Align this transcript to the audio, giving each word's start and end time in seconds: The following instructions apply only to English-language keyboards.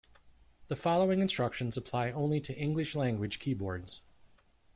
The 0.67 0.75
following 0.75 1.19
instructions 1.19 1.77
apply 1.77 2.09
only 2.09 2.41
to 2.41 2.55
English-language 2.57 3.37
keyboards. 3.37 4.01